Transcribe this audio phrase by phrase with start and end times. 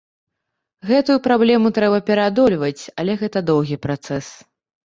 [0.91, 4.33] Гэтую праблему трэба пераадольваць, але гэта доўгі працэс.